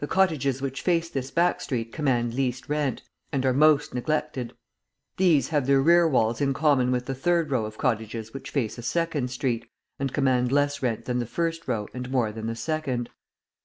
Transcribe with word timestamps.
The 0.00 0.08
cottages 0.08 0.60
which 0.60 0.82
face 0.82 1.08
this 1.08 1.30
back 1.30 1.60
street 1.60 1.92
command 1.92 2.34
least 2.34 2.68
rent, 2.68 3.02
and 3.30 3.46
are 3.46 3.52
most 3.52 3.94
neglected. 3.94 4.56
These 5.18 5.50
have 5.50 5.68
their 5.68 5.80
rear 5.80 6.08
walls 6.08 6.40
in 6.40 6.52
common 6.52 6.90
with 6.90 7.06
the 7.06 7.14
third 7.14 7.52
row 7.52 7.64
of 7.64 7.78
cottages 7.78 8.34
which 8.34 8.50
face 8.50 8.76
a 8.76 8.82
second 8.82 9.30
street, 9.30 9.70
and 10.00 10.12
command 10.12 10.50
less 10.50 10.82
rent 10.82 11.04
than 11.04 11.20
the 11.20 11.26
first 11.26 11.68
row 11.68 11.86
and 11.94 12.10
more 12.10 12.32
than 12.32 12.48
the 12.48 12.56
second. 12.56 13.08